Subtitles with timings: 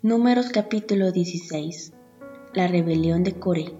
[0.00, 1.92] Números capítulo 16.
[2.54, 3.74] La rebelión de Coré.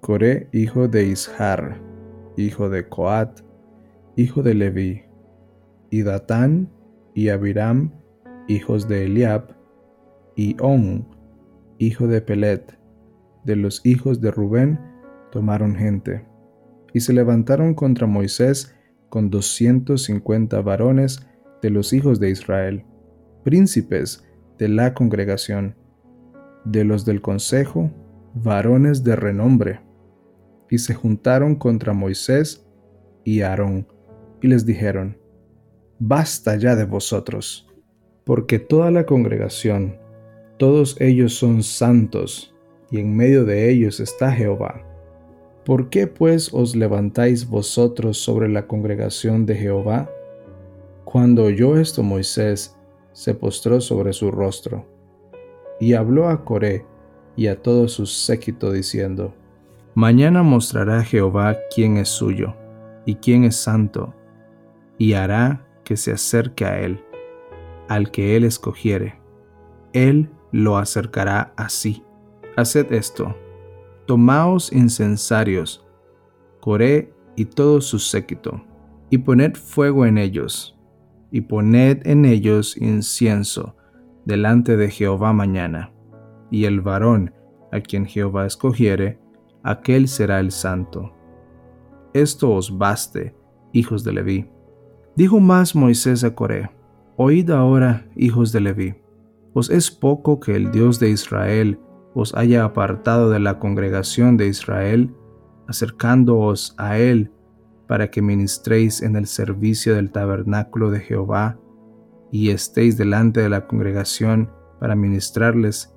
[0.00, 1.80] Coré, hijo de Ishar,
[2.36, 3.38] hijo de Coat,
[4.16, 5.02] hijo de Leví,
[5.90, 6.68] y Datán
[7.14, 7.92] y Abiram,
[8.48, 9.54] hijos de Eliab,
[10.34, 11.06] y On,
[11.78, 12.76] hijo de Pelet,
[13.44, 14.80] de los hijos de Rubén,
[15.30, 16.26] tomaron gente,
[16.92, 18.74] y se levantaron contra Moisés
[19.08, 21.26] con doscientos cincuenta varones
[21.62, 22.84] de los hijos de Israel,
[23.44, 24.24] príncipes
[24.58, 25.76] de la congregación,
[26.64, 27.90] de los del consejo,
[28.34, 29.80] varones de renombre,
[30.70, 32.66] y se juntaron contra Moisés
[33.24, 33.86] y Aarón,
[34.42, 35.18] y les dijeron,
[35.98, 37.66] Basta ya de vosotros,
[38.24, 39.96] porque toda la congregación,
[40.58, 42.54] todos ellos son santos,
[42.90, 44.87] y en medio de ellos está Jehová
[45.68, 50.10] ¿Por qué pues os levantáis vosotros sobre la congregación de Jehová?
[51.04, 52.74] Cuando oyó esto Moisés,
[53.12, 54.86] se postró sobre su rostro,
[55.78, 56.86] y habló a Coré
[57.36, 59.34] y a todo su séquito diciendo,
[59.94, 62.54] Mañana mostrará Jehová quién es suyo,
[63.04, 64.14] y quién es santo,
[64.96, 67.04] y hará que se acerque a él,
[67.88, 69.20] al que él escogiere.
[69.92, 72.02] Él lo acercará así.
[72.56, 73.36] Haced esto
[74.08, 75.86] Tomaos incensarios,
[76.62, 78.64] Coré y todo su séquito,
[79.10, 80.78] y poned fuego en ellos,
[81.30, 83.76] y poned en ellos incienso
[84.24, 85.92] delante de Jehová mañana,
[86.50, 87.34] y el varón
[87.70, 89.20] a quien Jehová escogiere,
[89.62, 91.12] aquel será el santo.
[92.14, 93.36] Esto os baste,
[93.74, 94.50] hijos de Leví.
[95.16, 96.70] Dijo más Moisés a Coré,
[97.18, 98.94] Oíd ahora, hijos de Leví,
[99.52, 101.78] ¿os es poco que el Dios de Israel
[102.20, 105.14] os haya apartado de la congregación de Israel,
[105.68, 107.30] acercándoos a Él
[107.86, 111.60] para que ministréis en el servicio del tabernáculo de Jehová
[112.32, 115.94] y estéis delante de la congregación para ministrarles.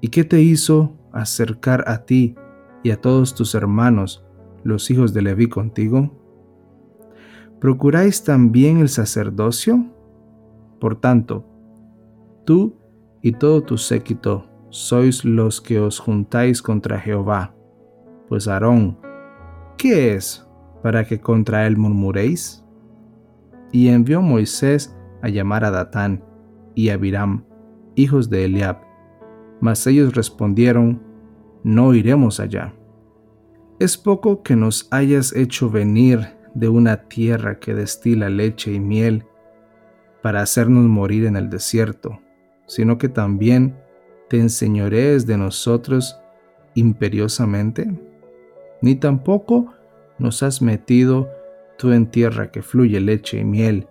[0.00, 2.36] ¿Y qué te hizo acercar a ti
[2.82, 4.24] y a todos tus hermanos,
[4.64, 6.10] los hijos de Leví contigo?
[7.60, 9.84] ¿Procuráis también el sacerdocio?
[10.80, 11.44] Por tanto,
[12.46, 12.78] tú
[13.20, 17.54] y todo tu séquito sois los que os juntáis contra Jehová.
[18.28, 18.98] Pues Aarón,
[19.76, 20.46] ¿qué es
[20.82, 22.64] para que contra él murmuréis?
[23.72, 26.24] Y envió Moisés a llamar a Datán
[26.74, 27.44] y a Abiram,
[27.96, 28.78] hijos de Eliab.
[29.60, 31.02] Mas ellos respondieron,
[31.62, 32.72] No iremos allá.
[33.78, 36.20] Es poco que nos hayas hecho venir
[36.54, 39.24] de una tierra que destila leche y miel
[40.22, 42.20] para hacernos morir en el desierto,
[42.66, 43.76] sino que también
[44.30, 46.16] te enseñorees de nosotros
[46.74, 47.90] imperiosamente?
[48.80, 49.74] Ni tampoco
[50.18, 51.28] nos has metido
[51.76, 53.88] tú en tierra que fluye leche y miel,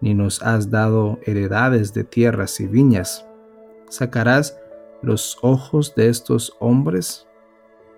[0.00, 3.26] ni nos has dado heredades de tierras y viñas.
[3.88, 4.58] ¿Sacarás
[5.02, 7.26] los ojos de estos hombres?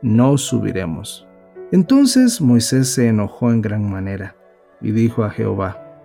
[0.00, 1.28] No subiremos.
[1.72, 4.34] Entonces Moisés se enojó en gran manera
[4.80, 6.00] y dijo a Jehová,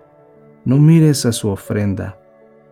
[0.66, 2.18] No mires a su ofrenda,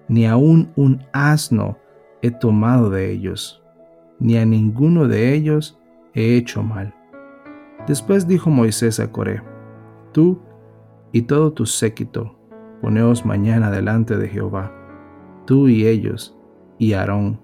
[0.07, 1.79] ni aun un asno
[2.27, 3.63] he tomado de ellos,
[4.19, 5.79] ni a ninguno de ellos
[6.15, 6.95] he hecho mal.
[7.87, 9.43] Después dijo Moisés a Coré,
[10.13, 10.41] Tú
[11.13, 12.37] y todo tu séquito,
[12.83, 14.73] poneos mañana delante de Jehová,
[15.47, 16.37] tú y ellos,
[16.79, 17.41] y Aarón,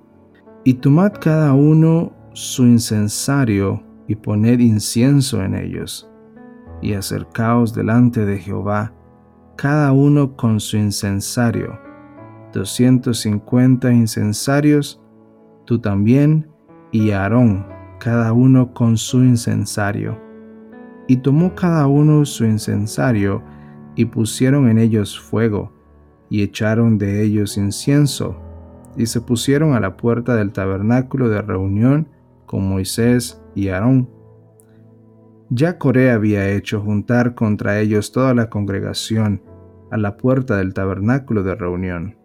[0.65, 6.10] y tomad cada uno su incensario y poned incienso en ellos,
[6.81, 8.93] y acercaos delante de Jehová,
[9.56, 11.78] cada uno con su incensario,
[12.53, 15.01] 250 incensarios,
[15.65, 16.49] tú también,
[16.91, 17.67] y Aarón,
[17.99, 20.19] cada uno con su incensario.
[21.09, 23.43] Y tomó cada uno su incensario,
[23.95, 25.73] y pusieron en ellos fuego,
[26.29, 28.37] y echaron de ellos incienso,
[28.97, 32.09] y se pusieron a la puerta del tabernáculo de reunión
[32.47, 34.09] con Moisés y Aarón.
[35.49, 39.43] Ya Coré había hecho juntar contra ellos toda la congregación
[39.91, 42.22] a la puerta del tabernáculo de reunión.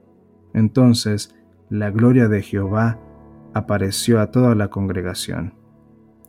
[0.54, 1.36] Entonces
[1.70, 3.00] la gloria de Jehová
[3.54, 5.54] apareció a toda la congregación.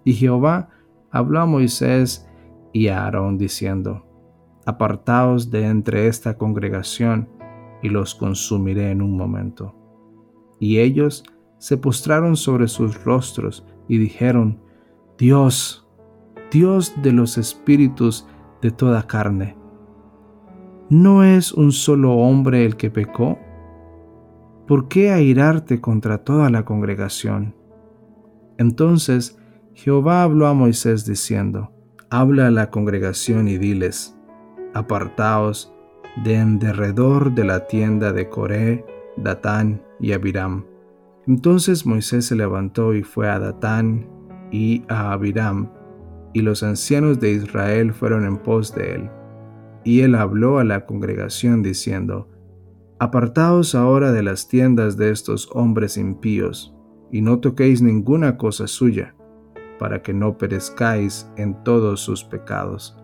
[0.04, 0.70] Y Jehová
[1.10, 2.28] habló a Moisés
[2.72, 4.04] y a Aarón diciendo,
[4.66, 7.28] Apartaos de entre esta congregación
[7.82, 9.74] y los consumiré en un momento.
[10.60, 11.24] Y ellos
[11.58, 14.60] se postraron sobre sus rostros y dijeron,
[15.16, 15.86] Dios,
[16.50, 18.26] Dios de los espíritus
[18.60, 19.56] de toda carne,
[20.90, 23.38] ¿no es un solo hombre el que pecó?
[24.68, 27.54] ¿Por qué airarte contra toda la congregación?
[28.58, 29.38] Entonces
[29.72, 31.72] Jehová habló a Moisés diciendo,
[32.10, 34.14] Habla a la congregación y diles,
[34.74, 35.74] Apartaos
[36.22, 38.84] de en derredor de la tienda de Coré,
[39.16, 40.66] Datán y Abiram.
[41.26, 44.06] Entonces Moisés se levantó y fue a Datán
[44.50, 45.70] y a Abiram,
[46.34, 49.10] y los ancianos de Israel fueron en pos de él.
[49.84, 52.28] Y él habló a la congregación diciendo,
[53.00, 56.74] Apartaos ahora de las tiendas de estos hombres impíos,
[57.12, 59.14] y no toquéis ninguna cosa suya,
[59.78, 62.96] para que no perezcáis en todos sus pecados.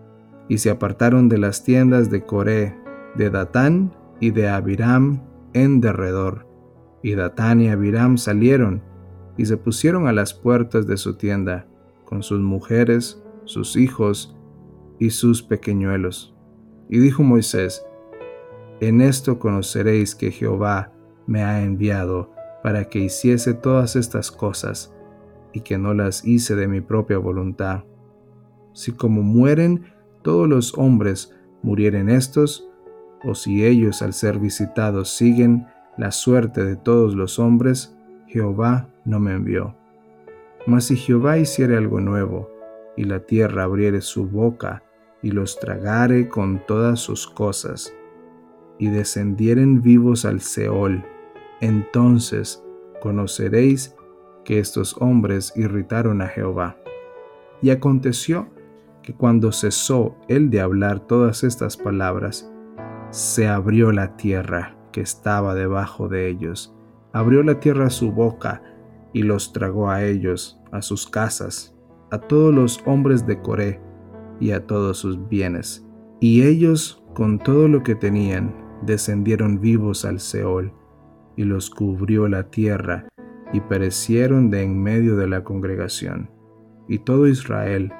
[0.49, 2.77] Y se apartaron de las tiendas de Coré,
[3.15, 6.45] de Datán y de Abiram en derredor.
[7.01, 8.83] Y Datán y Abiram salieron
[9.37, 11.67] y se pusieron a las puertas de su tienda,
[12.03, 14.35] con sus mujeres, sus hijos
[14.99, 16.35] y sus pequeñuelos.
[16.89, 17.85] Y dijo Moisés,
[18.79, 20.91] En esto conoceréis que Jehová
[21.27, 22.31] me ha enviado
[22.61, 24.93] para que hiciese todas estas cosas,
[25.53, 27.83] y que no las hice de mi propia voluntad.
[28.73, 29.85] Si como mueren
[30.21, 32.69] todos los hombres murieren estos,
[33.23, 35.67] o si ellos al ser visitados siguen
[35.97, 37.95] la suerte de todos los hombres,
[38.27, 39.75] Jehová no me envió.
[40.67, 42.49] Mas si Jehová hiciere algo nuevo,
[42.97, 44.83] y la tierra abriere su boca,
[45.21, 47.93] y los tragare con todas sus cosas,
[48.77, 51.03] y descendieren vivos al Seol,
[51.61, 52.63] entonces
[53.01, 53.95] conoceréis
[54.43, 56.77] que estos hombres irritaron a Jehová.
[57.61, 58.49] Y aconteció
[59.01, 62.51] que cuando cesó él de hablar todas estas palabras,
[63.09, 66.73] se abrió la tierra que estaba debajo de ellos,
[67.13, 68.61] abrió la tierra su boca
[69.13, 71.75] y los tragó a ellos, a sus casas,
[72.11, 73.79] a todos los hombres de Coré
[74.39, 75.85] y a todos sus bienes.
[76.19, 80.73] Y ellos, con todo lo que tenían, descendieron vivos al Seol,
[81.35, 83.07] y los cubrió la tierra,
[83.53, 86.29] y perecieron de en medio de la congregación.
[86.87, 87.91] Y todo Israel,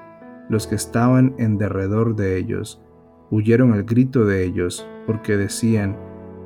[0.49, 2.83] los que estaban en derredor de ellos,
[3.31, 5.97] huyeron al grito de ellos, porque decían,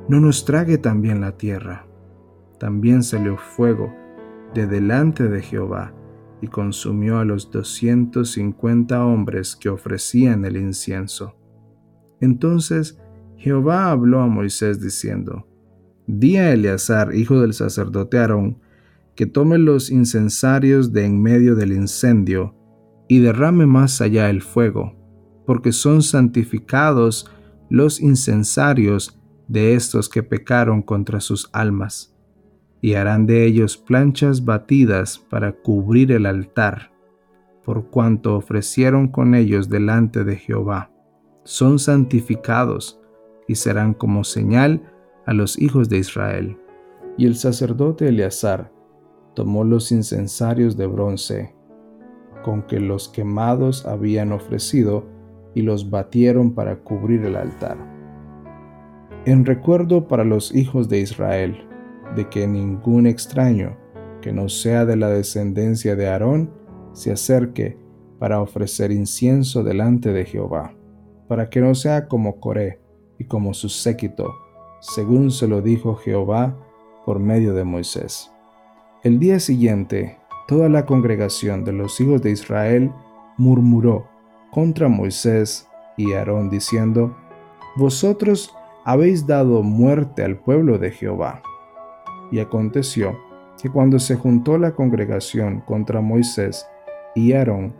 [0.08, 1.86] No nos trague también la tierra.
[2.58, 3.94] También salió fuego
[4.54, 5.94] de delante de Jehová,
[6.42, 11.36] y consumió a los doscientos cincuenta hombres que ofrecían el incienso.
[12.20, 13.00] Entonces
[13.40, 15.46] Jehová habló a Moisés diciendo,
[16.06, 18.58] Di a Eleazar, hijo del sacerdote Aarón,
[19.14, 22.54] que tome los incensarios de en medio del incendio
[23.08, 24.94] y derrame más allá el fuego,
[25.46, 27.30] porque son santificados
[27.70, 32.14] los incensarios de estos que pecaron contra sus almas,
[32.82, 36.92] y harán de ellos planchas batidas para cubrir el altar,
[37.64, 40.90] por cuanto ofrecieron con ellos delante de Jehová.
[41.44, 42.99] Son santificados
[43.50, 44.80] y serán como señal
[45.26, 46.56] a los hijos de Israel.
[47.18, 48.70] Y el sacerdote Eleazar
[49.34, 51.52] tomó los incensarios de bronce
[52.44, 55.04] con que los quemados habían ofrecido
[55.52, 57.76] y los batieron para cubrir el altar.
[59.24, 61.58] En recuerdo para los hijos de Israel
[62.14, 63.76] de que ningún extraño
[64.22, 66.52] que no sea de la descendencia de Aarón
[66.92, 67.76] se acerque
[68.20, 70.72] para ofrecer incienso delante de Jehová,
[71.26, 72.79] para que no sea como Coré
[73.20, 74.34] y como su séquito,
[74.80, 76.56] según se lo dijo Jehová
[77.04, 78.32] por medio de Moisés.
[79.04, 80.18] El día siguiente,
[80.48, 82.90] toda la congregación de los hijos de Israel
[83.36, 84.08] murmuró
[84.50, 85.68] contra Moisés
[85.98, 87.14] y Aarón diciendo,
[87.76, 88.54] Vosotros
[88.86, 91.42] habéis dado muerte al pueblo de Jehová.
[92.32, 93.18] Y aconteció
[93.60, 96.66] que cuando se juntó la congregación contra Moisés
[97.14, 97.74] y Aarón,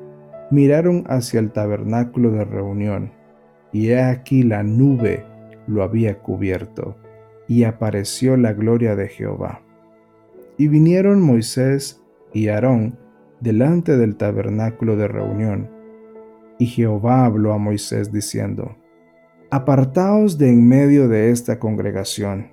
[0.51, 3.13] miraron hacia el tabernáculo de reunión,
[3.73, 5.30] y he aquí la nube
[5.71, 6.97] lo había cubierto,
[7.49, 9.63] y apareció la gloria de Jehová.
[10.59, 12.99] Y vinieron Moisés y Aarón
[13.41, 15.71] delante del tabernáculo de reunión.
[16.59, 18.77] Y Jehová habló a Moisés diciendo,
[19.51, 22.53] Apartaos de en medio de esta congregación,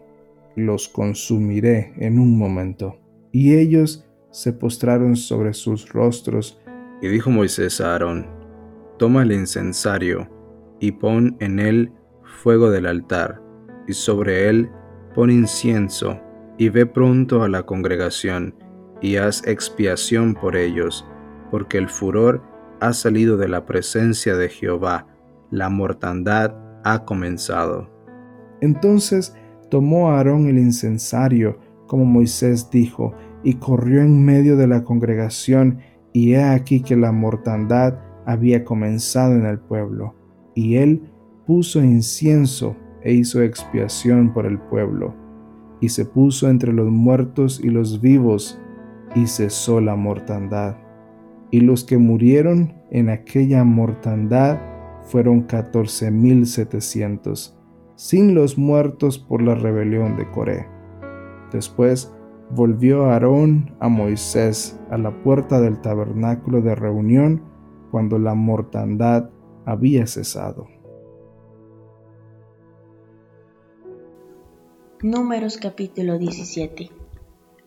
[0.56, 3.00] los consumiré en un momento.
[3.32, 6.60] Y ellos se postraron sobre sus rostros.
[7.02, 8.26] Y dijo Moisés a Aarón,
[8.98, 10.28] Toma el incensario
[10.80, 11.92] y pon en él
[12.28, 13.42] fuego del altar,
[13.88, 14.70] y sobre él
[15.16, 16.20] pon incienso
[16.58, 18.56] y ve pronto a la congregación,
[19.02, 21.08] y haz expiación por ellos,
[21.52, 22.42] porque el furor
[22.80, 25.08] ha salido de la presencia de Jehová,
[25.52, 27.90] la mortandad ha comenzado.
[28.62, 29.36] Entonces
[29.70, 35.80] tomó Aarón el incensario, como Moisés dijo, y corrió en medio de la congregación,
[36.12, 40.16] y he aquí que la mortandad había comenzado en el pueblo.
[40.56, 41.12] Y él
[41.48, 45.16] puso incienso e hizo expiación por el pueblo
[45.80, 48.60] y se puso entre los muertos y los vivos,
[49.16, 50.76] y cesó la mortandad.
[51.50, 54.60] Y los que murieron en aquella mortandad
[55.04, 57.58] fueron catorce mil setecientos,
[57.96, 60.68] sin los muertos por la rebelión de Coré.
[61.52, 62.14] Después
[62.52, 67.42] volvió Aarón a Moisés a la puerta del tabernáculo de reunión
[67.92, 69.30] cuando la mortandad
[69.66, 70.68] había cesado.
[75.04, 76.90] Números capítulo 17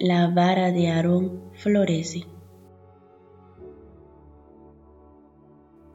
[0.01, 2.25] La vara de Aarón florece.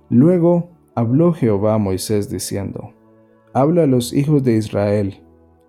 [0.09, 2.93] Luego habló Jehová a Moisés diciendo,
[3.51, 5.25] Habla a los hijos de Israel,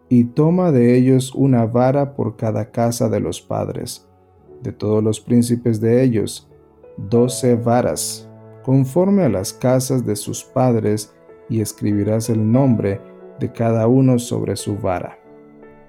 [0.08, 4.08] y toma de ellos una vara por cada casa de los padres,
[4.62, 6.48] de todos los príncipes de ellos,
[6.96, 8.30] doce varas,
[8.62, 11.12] conforme a las casas de sus padres,
[11.48, 13.00] y escribirás el nombre
[13.40, 15.25] de cada uno sobre su vara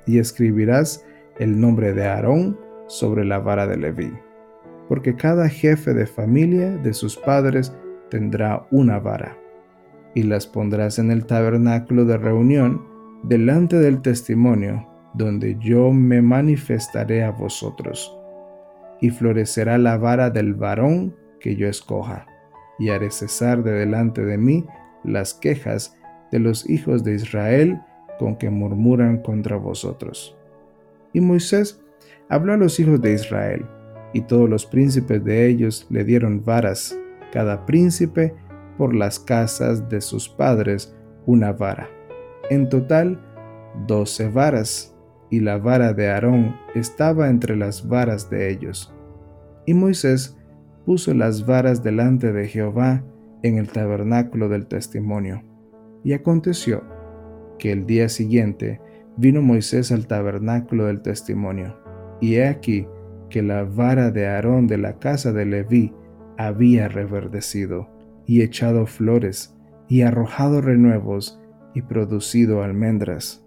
[0.07, 1.05] y escribirás
[1.37, 4.11] el nombre de Aarón sobre la vara de Leví,
[4.87, 7.75] porque cada jefe de familia de sus padres
[8.09, 9.37] tendrá una vara,
[10.15, 12.81] y las pondrás en el tabernáculo de reunión
[13.23, 18.13] delante del testimonio, donde yo me manifestaré a vosotros.
[19.01, 22.25] Y florecerá la vara del varón que yo escoja,
[22.79, 24.65] y haré cesar de delante de mí
[25.03, 25.95] las quejas
[26.31, 27.79] de los hijos de Israel
[28.17, 30.37] con que murmuran contra vosotros.
[31.13, 31.81] Y Moisés
[32.29, 33.65] habló a los hijos de Israel,
[34.13, 36.97] y todos los príncipes de ellos le dieron varas,
[37.31, 38.33] cada príncipe
[38.77, 40.95] por las casas de sus padres
[41.25, 41.89] una vara.
[42.49, 43.19] En total,
[43.87, 44.95] doce varas,
[45.29, 48.93] y la vara de Aarón estaba entre las varas de ellos.
[49.65, 50.37] Y Moisés
[50.85, 53.03] puso las varas delante de Jehová
[53.43, 55.43] en el tabernáculo del testimonio.
[56.03, 56.83] Y aconteció
[57.57, 58.79] que el día siguiente
[59.17, 61.77] vino Moisés al tabernáculo del testimonio,
[62.21, 62.87] y he aquí
[63.29, 65.93] que la vara de Aarón de la casa de Leví
[66.37, 67.89] había reverdecido,
[68.25, 69.55] y echado flores,
[69.87, 71.39] y arrojado renuevos,
[71.73, 73.45] y producido almendras.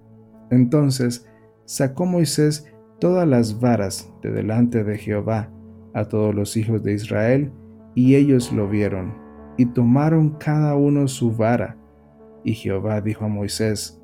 [0.51, 1.29] Entonces
[1.65, 5.51] sacó Moisés todas las varas de delante de Jehová
[5.95, 7.53] a todos los hijos de Israel,
[7.95, 9.15] y ellos lo vieron,
[9.57, 11.77] y tomaron cada uno su vara.
[12.45, 14.00] Y Jehová dijo a Moisés,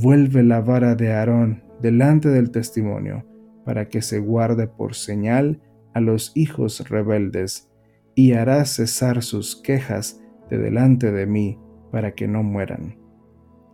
[0.00, 3.26] vuelve la vara de Aarón delante del testimonio,
[3.64, 5.60] para que se guarde por señal
[5.94, 7.68] a los hijos rebeldes,
[8.14, 10.20] y hará cesar sus quejas
[10.50, 11.58] de delante de mí,
[11.90, 12.98] para que no mueran.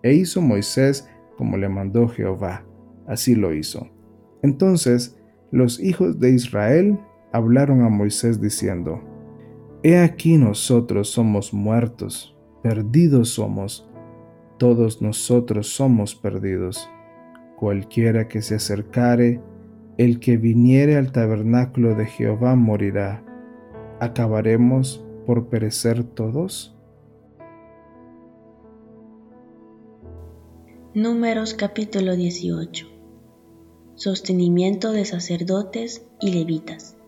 [0.02, 2.64] E hizo Moisés como le mandó Jehová,
[3.06, 3.88] así lo hizo.
[4.42, 5.18] Entonces
[5.50, 6.98] los hijos de Israel
[7.32, 9.02] hablaron a Moisés diciendo,
[9.82, 13.87] He aquí nosotros somos muertos, perdidos somos,
[14.58, 16.90] todos nosotros somos perdidos.
[17.56, 19.40] Cualquiera que se acercare,
[19.96, 23.24] el que viniere al tabernáculo de Jehová morirá.
[24.00, 26.76] ¿Acabaremos por perecer todos?
[30.94, 32.86] Números capítulo 18
[33.94, 36.98] Sostenimiento de sacerdotes y levitas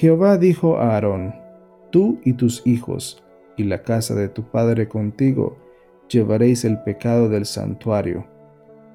[0.00, 1.34] Jehová dijo a Aarón,
[1.90, 3.22] tú y tus hijos,
[3.60, 5.56] y la casa de tu Padre contigo,
[6.08, 8.26] llevaréis el pecado del santuario,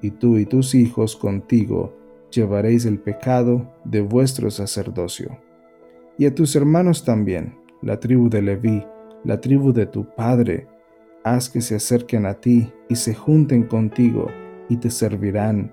[0.02, 1.96] y tú y tus hijos contigo
[2.30, 5.38] llevaréis el pecado de vuestro sacerdocio.
[6.18, 8.84] Y a tus hermanos también, la tribu de Leví,
[9.24, 10.66] la tribu de tu Padre,
[11.24, 14.26] haz que se acerquen a ti y se junten contigo
[14.68, 15.72] y te servirán,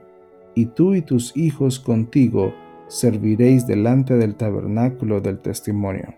[0.54, 2.54] y tú y tus hijos contigo
[2.88, 6.14] serviréis delante del tabernáculo del testimonio,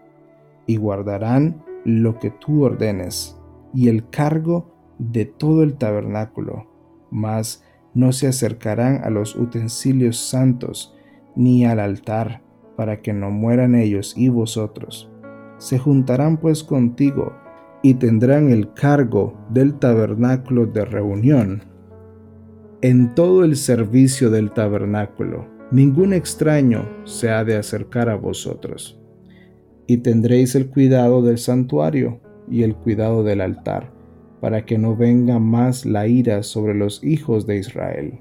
[0.68, 3.40] y guardarán lo que tú ordenes,
[3.74, 6.68] y el cargo de todo el tabernáculo,
[7.12, 7.64] mas
[7.94, 10.98] no se acercarán a los utensilios santos,
[11.36, 12.42] ni al altar,
[12.76, 15.12] para que no mueran ellos y vosotros.
[15.58, 17.34] Se juntarán pues contigo,
[17.84, 21.64] y tendrán el cargo del tabernáculo de reunión.
[22.82, 29.00] En todo el servicio del tabernáculo, ningún extraño se ha de acercar a vosotros
[29.88, 33.92] y tendréis el cuidado del santuario y el cuidado del altar,
[34.42, 38.20] para que no venga más la ira sobre los hijos de Israel.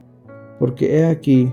[0.59, 1.53] Porque he aquí,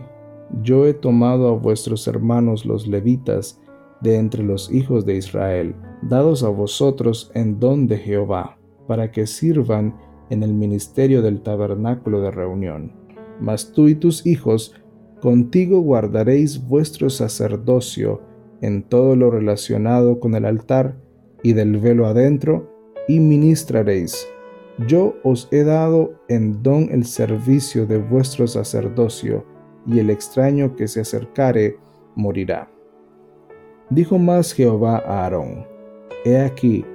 [0.64, 3.60] yo he tomado a vuestros hermanos los levitas
[4.02, 9.28] de entre los hijos de Israel, dados a vosotros en don de Jehová, para que
[9.28, 9.96] sirvan
[10.30, 12.94] en el ministerio del tabernáculo de reunión.
[13.40, 14.74] Mas tú y tus hijos
[15.22, 18.22] contigo guardaréis vuestro sacerdocio,
[18.62, 20.96] en todo lo relacionado con el altar
[21.44, 22.70] y del velo adentro,
[23.08, 24.28] y ministraréis.
[24.88, 29.46] Yo os he dado en don el servicio de vuestro sacerdocio,
[29.88, 31.78] y el extraño que se acercare
[32.16, 32.72] morirá.
[33.90, 35.66] Dijo más Jehová a Aarón,
[36.24, 36.86] He aquí,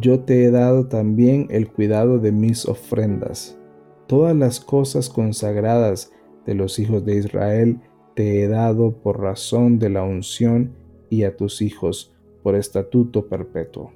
[0.00, 3.58] yo te he dado también el cuidado de mis ofrendas.
[4.06, 6.12] Todas las cosas consagradas
[6.44, 7.80] de los hijos de Israel
[8.14, 10.72] te he dado por razón de la unción
[11.10, 13.92] y a tus hijos por estatuto perpetuo.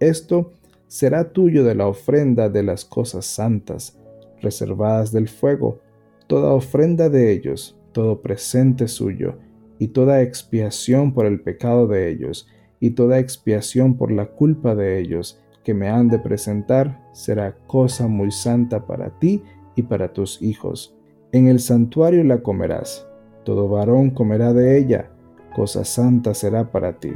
[0.00, 0.52] Esto
[0.86, 3.98] será tuyo de la ofrenda de las cosas santas,
[4.40, 5.80] reservadas del fuego,
[6.26, 9.36] toda ofrenda de ellos, todo presente suyo,
[9.78, 12.48] y toda expiación por el pecado de ellos,
[12.80, 18.06] y toda expiación por la culpa de ellos, que me han de presentar, será cosa
[18.06, 19.42] muy santa para ti
[19.76, 20.96] y para tus hijos.
[21.32, 23.06] En el santuario la comerás,
[23.44, 25.10] todo varón comerá de ella,
[25.58, 27.10] cosa santa será para ti.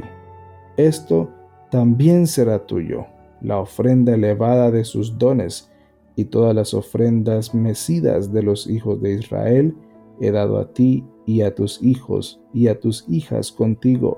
[0.75, 1.29] Esto
[1.71, 3.05] también será tuyo,
[3.39, 5.71] la ofrenda elevada de sus dones,
[6.17, 9.73] y todas las ofrendas mecidas de los hijos de Israel
[10.19, 14.17] he dado a ti y a tus hijos y a tus hijas contigo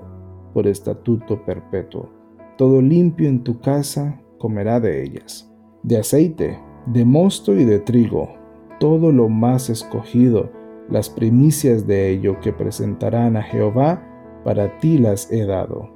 [0.52, 2.10] por estatuto perpetuo.
[2.58, 5.48] Todo limpio en tu casa comerá de ellas.
[5.84, 8.30] De aceite, de mosto y de trigo,
[8.80, 10.50] todo lo más escogido,
[10.90, 14.02] las primicias de ello que presentarán a Jehová,
[14.46, 15.90] para ti las he dado.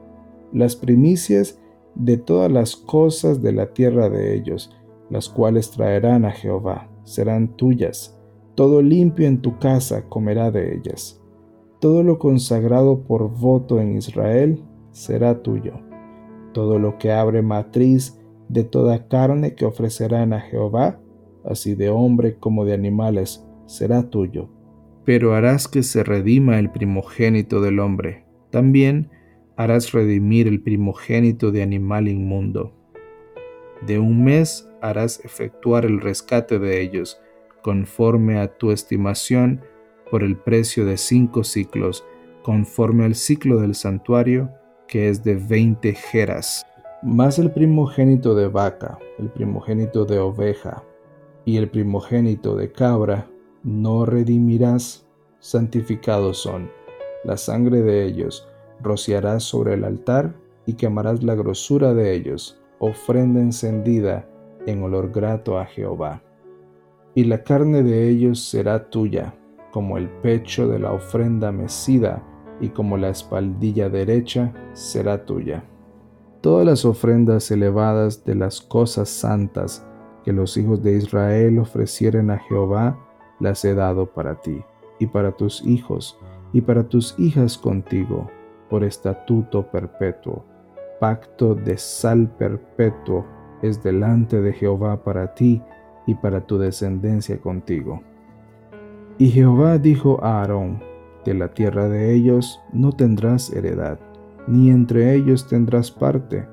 [0.53, 1.59] Las primicias
[1.95, 4.77] de todas las cosas de la tierra de ellos,
[5.09, 8.21] las cuales traerán a Jehová, serán tuyas.
[8.57, 11.21] Todo limpio en tu casa comerá de ellas
[11.81, 15.81] todo lo consagrado por voto en Israel será tuyo.
[16.53, 21.01] Todo lo que abre matriz de toda carne que ofrecerán a Jehová,
[21.43, 24.51] así de hombre como de animales, será tuyo.
[25.05, 28.27] Pero harás que se redima el primogénito del hombre.
[28.51, 29.11] También
[29.57, 32.73] harás redimir el primogénito de animal inmundo.
[33.87, 37.21] De un mes harás efectuar el rescate de ellos,
[37.63, 39.63] conforme a tu estimación,
[40.11, 42.05] por el precio de cinco ciclos,
[42.43, 44.51] conforme al ciclo del santuario,
[44.89, 46.67] que es de veinte jeras.
[47.03, 50.83] Más el primogénito de vaca, el primogénito de oveja
[51.45, 53.31] y el primogénito de cabra,
[53.63, 55.07] no redimirás,
[55.39, 56.71] santificados son.
[57.25, 58.49] La sangre de ellos
[58.83, 60.35] rociarás sobre el altar
[60.67, 64.29] y quemarás la grosura de ellos, ofrenda encendida
[64.67, 66.23] en olor grato a Jehová.
[67.15, 69.35] Y la carne de ellos será tuya,
[69.71, 72.23] como el pecho de la ofrenda mecida
[72.61, 75.65] y como la espaldilla derecha será tuya.
[76.41, 79.87] Todas las ofrendas elevadas de las cosas santas
[80.25, 82.99] que los hijos de Israel ofrecieren a Jehová,
[83.41, 84.63] las he dado para ti,
[84.99, 86.19] y para tus hijos,
[86.53, 88.31] y para tus hijas contigo,
[88.69, 90.45] por estatuto perpetuo.
[90.99, 93.27] Pacto de sal perpetuo
[93.63, 95.63] es delante de Jehová para ti
[96.07, 98.03] y para tu descendencia contigo.
[99.19, 100.83] Y Jehová dijo a Aarón,
[101.25, 103.99] de la tierra de ellos no tendrás heredad,
[104.47, 106.47] ni entre ellos tendrás parte.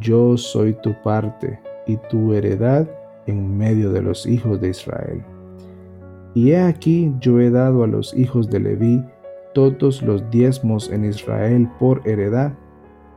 [0.00, 2.88] Yo soy tu parte y tu heredad
[3.26, 5.22] en medio de los hijos de Israel.
[6.34, 9.04] Y he aquí yo he dado a los hijos de Leví
[9.54, 12.52] todos los diezmos en Israel por heredad,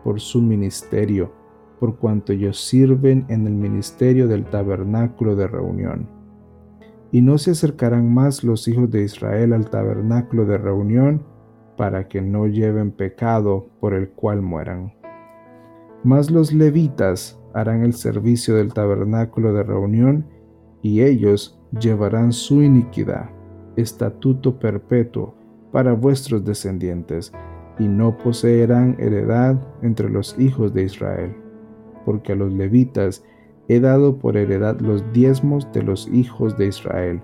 [0.03, 1.31] por su ministerio,
[1.79, 6.23] por cuanto ellos sirven en el ministerio del tabernáculo de reunión
[7.13, 11.23] y no se acercarán más los hijos de Israel al tabernáculo de reunión,
[11.77, 14.95] para que no lleven pecado por el cual mueran.
[16.03, 20.25] Mas los levitas harán el servicio del tabernáculo de reunión,
[20.81, 23.29] y ellos llevarán su iniquidad,
[23.75, 25.35] estatuto perpetuo
[25.73, 27.33] para vuestros descendientes,
[27.79, 31.35] y no poseerán heredad entre los hijos de Israel,
[32.05, 33.25] porque a los levitas
[33.67, 37.21] he dado por heredad los diezmos de los hijos de Israel,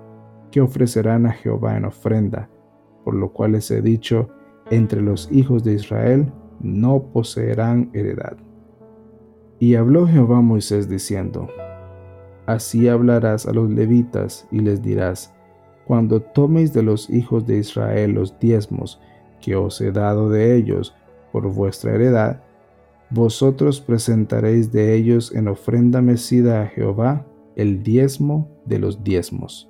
[0.52, 2.50] que ofrecerán a Jehová en ofrenda,
[3.06, 4.30] por lo cual les he dicho,
[4.72, 8.38] entre los hijos de Israel no poseerán heredad.
[9.60, 11.48] Y habló Jehová a Moisés diciendo,
[12.48, 15.36] Así hablarás a los levitas y les dirás,
[15.90, 19.02] Cuando toméis de los hijos de Israel los diezmos
[19.42, 20.96] que os he dado de ellos
[21.32, 22.44] por vuestra heredad,
[23.10, 27.26] vosotros presentaréis de ellos en ofrenda mecida a Jehová
[27.56, 29.68] el diezmo de los diezmos.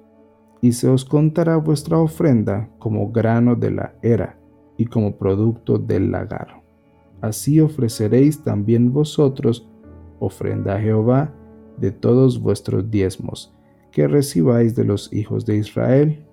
[0.60, 4.38] Y se os contará vuestra ofrenda como grano de la era
[4.76, 6.62] y como producto del lagar.
[7.22, 9.70] Así ofreceréis también vosotros
[10.20, 11.34] ofrenda a Jehová
[11.78, 13.56] de todos vuestros diezmos
[13.92, 16.26] que recibáis de los hijos de Israel,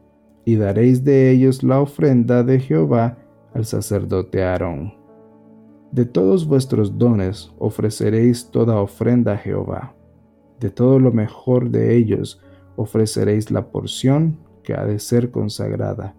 [0.45, 3.19] y daréis de ellos la ofrenda de Jehová
[3.53, 4.95] al sacerdote Aarón.
[5.90, 9.95] De todos vuestros dones ofreceréis toda ofrenda a Jehová.
[10.61, 12.40] De todo lo mejor de ellos
[12.77, 16.14] ofreceréis la porción que ha de ser consagrada.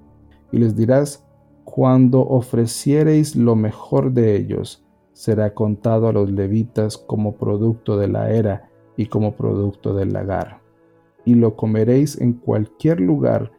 [0.51, 1.25] Y les dirás,
[1.63, 8.31] cuando ofreciereis lo mejor de ellos, será contado a los levitas como producto de la
[8.31, 10.61] era y como producto del lagar.
[11.27, 13.51] Y lo comeréis en cualquier lugar,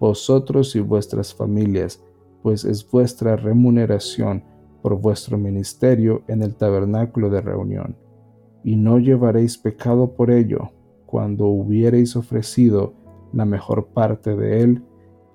[0.00, 2.02] vosotros y vuestras familias,
[2.42, 4.42] pues es vuestra remuneración
[4.82, 7.96] por vuestro ministerio en el tabernáculo de reunión.
[8.64, 10.72] Y no llevaréis pecado por ello,
[11.06, 12.94] cuando hubiereis ofrecido
[13.32, 14.82] la mejor parte de él,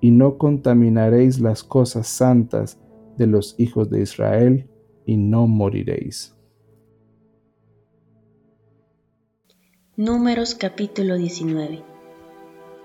[0.02, 2.78] y no contaminaréis las cosas santas
[3.16, 4.68] de los hijos de Israel,
[5.06, 6.37] y no moriréis.
[9.98, 11.82] Números capítulo 19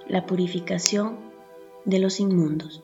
[0.09, 1.17] La purificación
[1.85, 2.83] de los inmundos.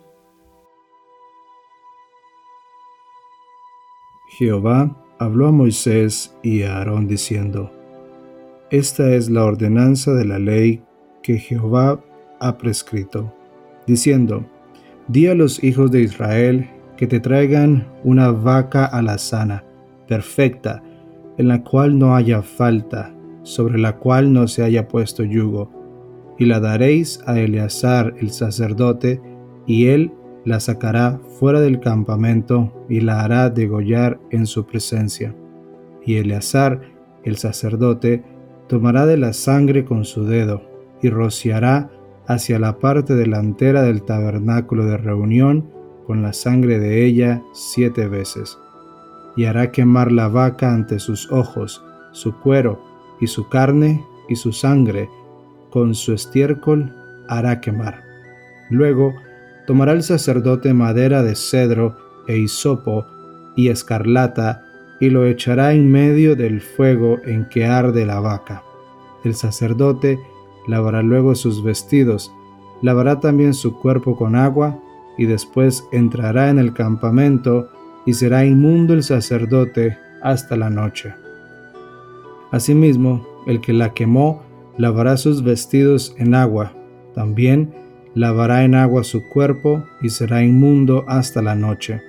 [4.38, 7.72] Jehová habló a Moisés y a Aarón diciendo,
[8.70, 10.84] Esta es la ordenanza de la ley
[11.24, 12.00] que Jehová
[12.40, 13.34] ha prescrito,
[13.88, 14.46] diciendo,
[15.08, 19.64] Di a los hijos de Israel que te traigan una vaca alazana,
[20.08, 20.84] perfecta,
[21.40, 23.16] en la cual no haya falta,
[23.50, 25.72] sobre la cual no se haya puesto yugo,
[26.38, 29.20] y la daréis a Eleazar el sacerdote,
[29.66, 30.12] y él
[30.46, 35.36] la sacará fuera del campamento y la hará degollar en su presencia.
[36.06, 36.82] Y Eleazar,
[37.24, 38.24] el sacerdote,
[38.68, 40.62] tomará de la sangre con su dedo
[41.02, 41.90] y rociará
[42.28, 45.72] hacia la parte delantera del tabernáculo de reunión
[46.06, 48.60] con la sangre de ella siete veces.
[49.36, 52.89] Y hará quemar la vaca ante sus ojos, su cuero
[53.20, 55.10] y su carne y su sangre,
[55.70, 56.94] con su estiércol
[57.28, 58.04] hará quemar.
[58.70, 59.14] Luego
[59.68, 61.96] tomará el sacerdote madera de cedro
[62.28, 63.06] e hisopo
[63.56, 64.64] y escarlata
[65.00, 68.64] y lo echará en medio del fuego en que arde la vaca.
[69.24, 70.20] El sacerdote
[70.68, 72.32] lavará luego sus vestidos,
[72.82, 74.80] lavará también su cuerpo con agua,
[75.18, 77.70] y después entrará en el campamento,
[78.06, 81.14] y será inmundo el sacerdote hasta la noche.
[82.52, 84.44] Asimismo, el que la quemó
[84.78, 86.74] lavará sus vestidos en agua,
[87.14, 87.74] también
[88.16, 92.02] lavará en agua su cuerpo y será inmundo hasta la noche.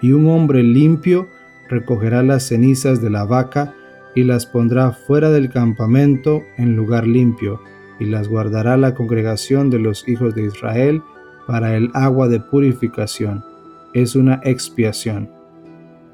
[0.00, 1.28] Y un hombre limpio
[1.68, 3.74] recogerá las cenizas de la vaca
[4.14, 7.60] y las pondrá fuera del campamento en lugar limpio,
[7.98, 11.02] y las guardará la congregación de los hijos de Israel
[11.46, 13.44] para el agua de purificación.
[13.92, 15.30] Es una expiación.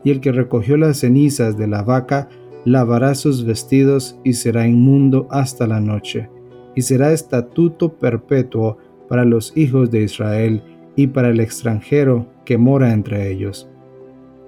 [0.03, 2.29] Y el que recogió las cenizas de la vaca
[2.67, 6.29] lavará sus vestidos y será inmundo hasta la noche,
[6.75, 8.77] y será estatuto perpetuo
[9.09, 10.63] para los hijos de Israel
[10.97, 13.71] y para el extranjero que mora entre ellos.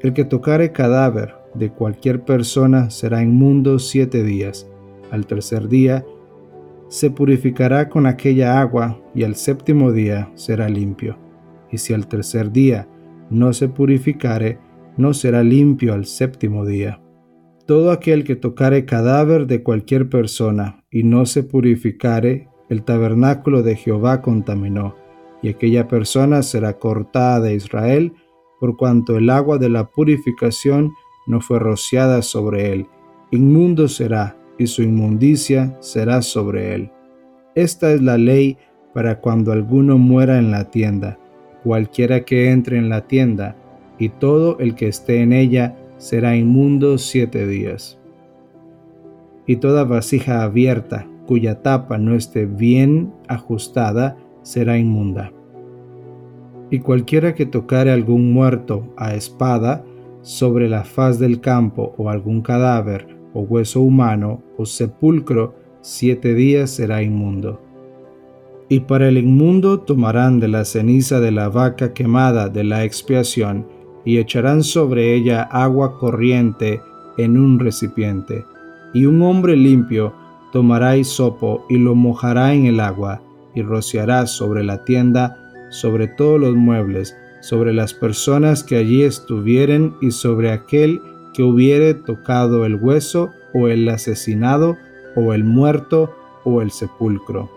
[0.01, 4.69] El que tocare cadáver de cualquier persona será inmundo siete días.
[5.13, 6.05] Al tercer día
[6.89, 11.17] se purificará con aquella agua y al séptimo día será limpio.
[11.71, 12.89] Y si al tercer día
[13.31, 14.59] no se purificare,
[14.97, 17.01] no será limpio al séptimo día.
[17.69, 23.77] Todo aquel que tocare cadáver de cualquier persona y no se purificare el tabernáculo de
[23.77, 24.95] Jehová contaminó,
[25.43, 28.15] y aquella persona será cortada de Israel,
[28.59, 30.93] por cuanto el agua de la purificación
[31.27, 32.87] no fue rociada sobre él.
[33.33, 36.91] Inmundo será, y su inmundicia será sobre él.
[37.55, 38.57] Esta es la ley
[38.95, 41.19] para cuando alguno muera en la tienda,
[41.65, 43.57] cualquiera que entre en la tienda,
[43.99, 47.99] y todo el que esté en ella será inmundo siete días.
[49.47, 55.33] Y toda vasija abierta, cuya tapa no esté bien ajustada será inmunda.
[56.71, 59.85] Y cualquiera que tocare algún muerto a espada
[60.23, 66.71] sobre la faz del campo o algún cadáver o hueso humano o sepulcro, siete días
[66.71, 67.61] será inmundo.
[68.69, 73.67] Y para el inmundo tomarán de la ceniza de la vaca quemada de la expiación
[74.09, 76.81] y echarán sobre ella agua corriente
[77.19, 78.47] en un recipiente.
[78.95, 80.15] Y un hombre limpio
[80.51, 83.21] tomará hisopo y lo mojará en el agua,
[83.55, 85.37] y rociará sobre la tienda,
[85.69, 91.03] sobre todos los muebles, sobre las personas que allí estuvieren y sobre aquel
[91.35, 94.79] que hubiere tocado el hueso o el asesinado
[95.17, 97.51] o el muerto o el sepulcro.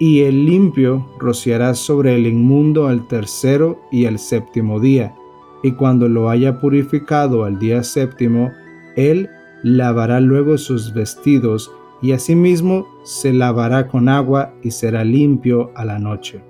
[0.00, 5.14] Y el limpio rociará sobre el inmundo al tercero y al séptimo día,
[5.62, 8.52] y cuando lo haya purificado al día séptimo,
[8.96, 9.28] él
[9.62, 11.70] lavará luego sus vestidos
[12.02, 16.40] y asimismo se lavará con agua y será limpio a la noche.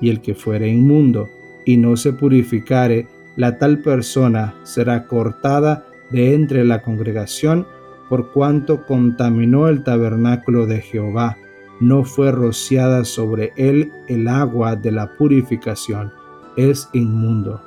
[0.00, 1.26] Y el que fuere inmundo
[1.64, 7.66] y no se purificare, la tal persona será cortada de entre la congregación
[8.08, 11.36] por cuanto contaminó el tabernáculo de Jehová,
[11.80, 16.12] no fue rociada sobre él el agua de la purificación,
[16.56, 17.60] es inmundo.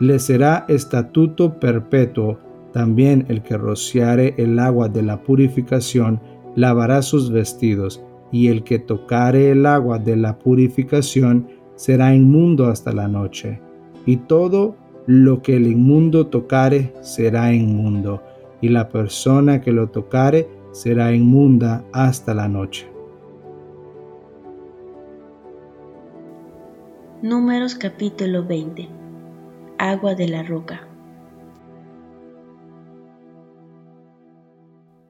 [0.00, 2.38] Le será estatuto perpetuo
[2.72, 6.20] También el que rociare el agua de la purificación
[6.54, 12.92] lavará sus vestidos, y el que tocare el agua de la purificación será inmundo hasta
[12.92, 13.60] la noche.
[14.04, 18.22] Y todo lo que el inmundo tocare será inmundo,
[18.60, 22.86] y la persona que lo tocare será inmunda hasta la noche.
[27.22, 28.97] Números capítulo 20
[29.78, 30.88] Agua de la roca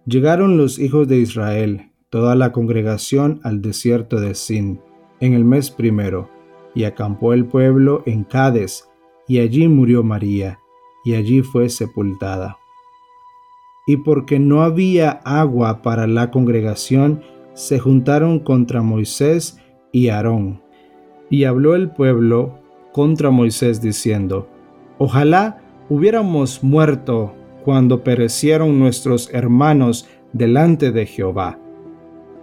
[0.05, 4.81] Llegaron los hijos de Israel, toda la congregación, al desierto de Sin,
[5.21, 6.29] en el mes primero,
[6.75, 8.89] y acampó el pueblo en Cades,
[9.27, 10.59] y allí murió María,
[11.03, 12.59] y allí fue sepultada.
[13.87, 17.23] Y porque no había agua para la congregación,
[17.55, 19.59] se juntaron contra Moisés
[19.93, 20.63] y Aarón.
[21.31, 22.59] Y habló el pueblo
[22.93, 24.49] contra Moisés diciendo,
[24.99, 25.59] Ojalá
[25.89, 27.33] hubiéramos muerto
[27.65, 31.59] cuando perecieron nuestros hermanos delante de Jehová.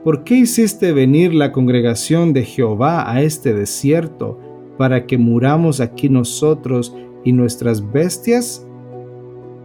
[0.03, 4.39] ¿Por qué hiciste venir la congregación de Jehová a este desierto
[4.77, 8.65] para que muramos aquí nosotros y nuestras bestias?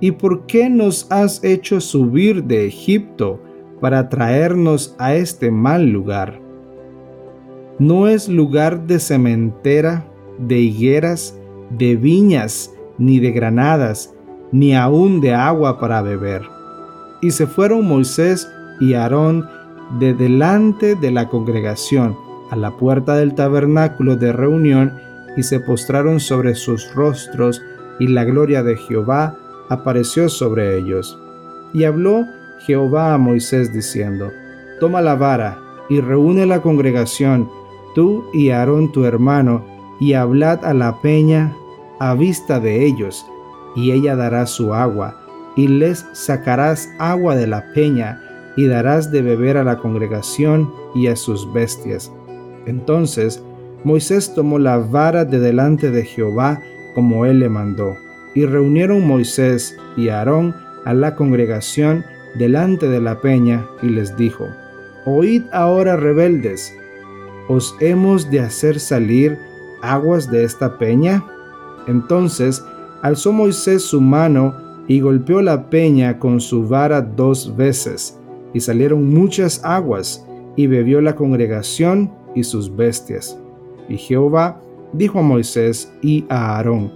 [0.00, 3.40] ¿Y por qué nos has hecho subir de Egipto
[3.80, 6.40] para traernos a este mal lugar?
[7.78, 10.06] No es lugar de cementera,
[10.38, 11.38] de higueras,
[11.70, 14.14] de viñas, ni de granadas,
[14.52, 16.42] ni aun de agua para beber.
[17.20, 19.48] Y se fueron Moisés y Aarón
[19.98, 22.16] de delante de la congregación
[22.50, 24.92] a la puerta del tabernáculo de reunión
[25.36, 27.62] y se postraron sobre sus rostros
[27.98, 29.36] y la gloria de Jehová
[29.68, 31.18] apareció sobre ellos.
[31.72, 32.24] Y habló
[32.66, 34.30] Jehová a Moisés diciendo,
[34.80, 35.58] Toma la vara
[35.88, 37.48] y reúne la congregación,
[37.94, 39.64] tú y Aarón tu hermano,
[40.00, 41.54] y hablad a la peña
[42.00, 43.24] a vista de ellos,
[43.76, 45.16] y ella dará su agua,
[45.56, 48.20] y les sacarás agua de la peña,
[48.56, 52.10] y darás de beber a la congregación y a sus bestias.
[52.66, 53.42] Entonces
[53.84, 56.60] Moisés tomó la vara de delante de Jehová,
[56.94, 57.94] como él le mandó,
[58.34, 62.04] y reunieron Moisés y Aarón a la congregación
[62.38, 64.46] delante de la peña, y les dijo,
[65.06, 66.74] Oíd ahora rebeldes,
[67.48, 69.38] ¿os hemos de hacer salir
[69.82, 71.24] aguas de esta peña?
[71.86, 72.64] Entonces
[73.02, 74.54] alzó Moisés su mano
[74.88, 78.18] y golpeó la peña con su vara dos veces,
[78.52, 83.38] y salieron muchas aguas, y bebió la congregación y sus bestias.
[83.88, 84.60] Y Jehová
[84.92, 86.92] dijo a Moisés y a Aarón,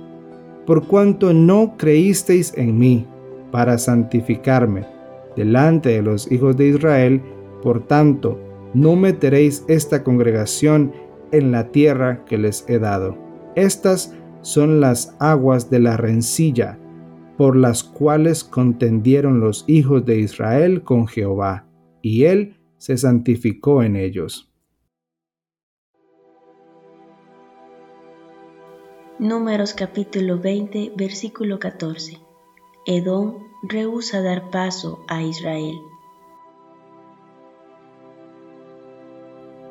[0.66, 3.06] Por cuanto no creísteis en mí
[3.52, 4.94] para santificarme
[5.36, 7.22] delante de los hijos de Israel,
[7.62, 8.38] por tanto,
[8.72, 10.92] no meteréis esta congregación
[11.32, 13.16] en la tierra que les he dado.
[13.54, 16.78] Estas son las aguas de la rencilla,
[17.38, 21.66] por las cuales contendieron los hijos de Israel con Jehová,
[22.02, 24.52] y él se santificó en ellos.
[29.18, 32.18] Números capítulo 20, versículo 14.
[32.84, 35.74] Edom rehúsa dar paso a Israel.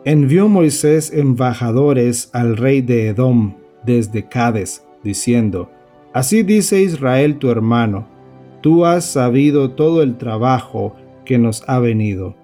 [0.03, 5.69] Envió Moisés embajadores al rey de Edom desde Cades, diciendo,
[6.13, 8.07] Así dice Israel tu hermano,
[8.61, 12.35] tú has sabido todo el trabajo que nos ha venido,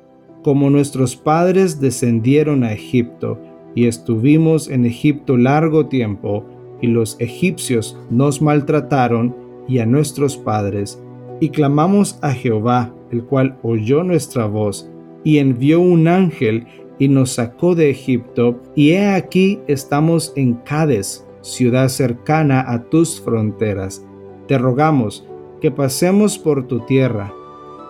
[0.44, 3.40] como nuestros padres descendieron a Egipto,
[3.76, 6.46] y estuvimos en Egipto largo tiempo,
[6.82, 9.36] y los egipcios nos maltrataron
[9.68, 11.02] y a nuestros padres,
[11.40, 14.90] y clamamos a Jehová, el cual oyó nuestra voz,
[15.24, 16.66] y envió un ángel
[16.98, 23.22] y nos sacó de Egipto, y he aquí estamos en Cades, ciudad cercana a tus
[23.22, 24.06] fronteras.
[24.48, 25.26] Te rogamos
[25.62, 27.34] que pasemos por tu tierra.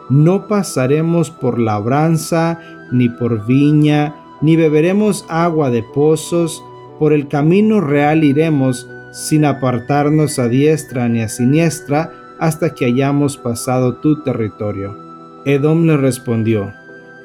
[0.10, 2.60] No pasaremos por labranza,
[2.92, 6.64] ni por viña, ni beberemos agua de pozos,
[6.98, 13.38] por el camino real iremos, sin apartarnos a diestra ni a siniestra, hasta que hayamos
[13.38, 14.98] pasado tu territorio.
[15.46, 16.74] Edom le respondió,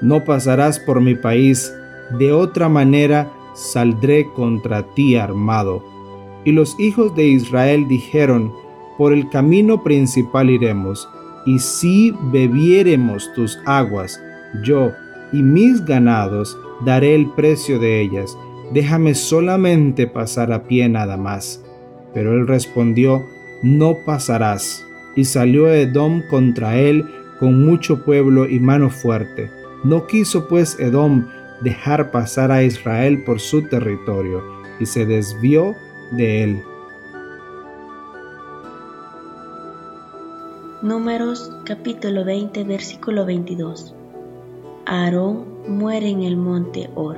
[0.00, 1.74] No pasarás por mi país,
[2.18, 5.93] de otra manera saldré contra ti armado
[6.44, 8.52] y los hijos de Israel dijeron,
[8.98, 11.08] Por el camino principal iremos,
[11.46, 14.22] y si bebiéremos tus aguas,
[14.62, 14.92] yo
[15.32, 18.36] y mis ganados daré el precio de ellas,
[18.72, 21.62] déjame solamente pasar a pie nada más.
[22.12, 23.24] Pero él respondió,
[23.62, 24.86] No pasarás.
[25.16, 27.04] Y salió Edom contra él
[27.38, 29.50] con mucho pueblo y mano fuerte.
[29.84, 31.26] No quiso pues Edom
[31.62, 34.42] dejar pasar a Israel por su territorio,
[34.80, 35.74] y se desvió
[36.16, 36.62] de él.
[40.82, 43.94] Números capítulo 20 versículo 22.
[44.86, 47.16] Aarón muere en el monte Or.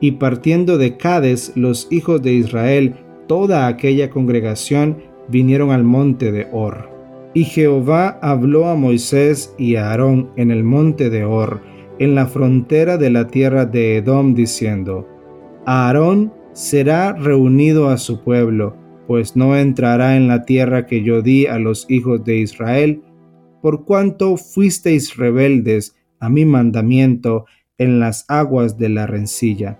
[0.00, 2.96] Y partiendo de Cades, los hijos de Israel,
[3.28, 6.90] toda aquella congregación, vinieron al monte de Or.
[7.34, 11.60] Y Jehová habló a Moisés y a Aarón en el monte de Or,
[12.02, 15.06] en la frontera de la tierra de Edom, diciendo,
[15.66, 21.46] Aarón será reunido a su pueblo, pues no entrará en la tierra que yo di
[21.46, 23.04] a los hijos de Israel,
[23.62, 27.44] por cuanto fuisteis rebeldes a mi mandamiento
[27.78, 29.78] en las aguas de la rencilla.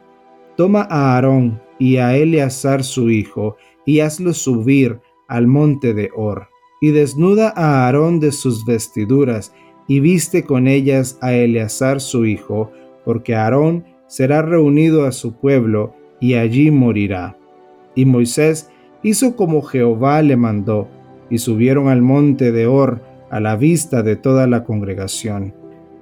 [0.56, 6.46] Toma a Aarón y a Eleazar su hijo, y hazlo subir al monte de Or,
[6.80, 9.52] y desnuda a Aarón de sus vestiduras,
[9.88, 12.70] y viste con ellas a Eleazar su hijo,
[13.04, 17.36] porque Aarón será reunido a su pueblo, y allí morirá.
[17.94, 18.70] Y Moisés
[19.02, 20.88] hizo como Jehová le mandó,
[21.30, 25.54] y subieron al monte de Or a la vista de toda la congregación.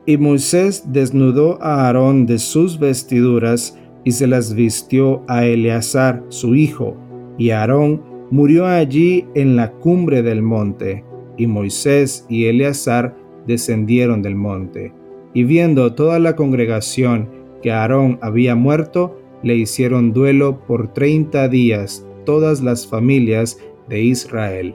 [0.07, 6.55] Y Moisés desnudó a Aarón de sus vestiduras, y se las vistió a Eleazar su
[6.55, 6.97] hijo,
[7.39, 11.05] y Aarón murió allí en la cumbre del monte,
[11.37, 13.15] y Moisés y Eleazar
[13.47, 14.93] descendieron del monte.
[15.35, 17.29] Y viendo toda la congregación
[17.63, 24.75] que Aarón había muerto, le hicieron duelo por treinta días todas las familias de Israel.